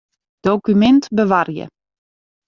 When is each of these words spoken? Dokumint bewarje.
Dokumint 0.45 1.07
bewarje. 1.17 1.67